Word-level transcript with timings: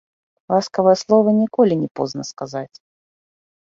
Ласкавае 0.55 0.95
слова 1.03 1.29
ніколі 1.43 1.73
не 1.85 1.89
позна 2.01 2.29
сказаць. 2.35 2.71